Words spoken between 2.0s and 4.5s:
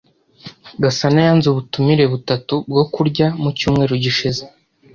butatu bwo kurya mu cyumweru gishize.